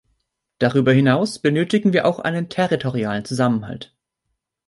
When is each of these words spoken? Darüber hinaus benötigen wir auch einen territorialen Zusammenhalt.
Darüber 0.57 0.91
hinaus 0.93 1.37
benötigen 1.37 1.93
wir 1.93 2.07
auch 2.07 2.17
einen 2.17 2.49
territorialen 2.49 3.23
Zusammenhalt. 3.23 3.95